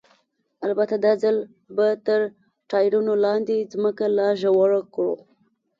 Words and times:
البته 0.67 0.95
دا 1.05 1.13
ځل 1.23 1.35
به 1.75 1.87
تر 2.07 2.19
ټایرونو 2.69 3.13
لاندې 3.25 3.57
ځمکه 3.73 4.05
لا 4.17 4.27
ژوره 4.41 4.81
کړو. 4.93 5.15